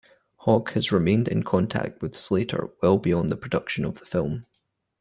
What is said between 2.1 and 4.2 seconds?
Slater well beyond the production of the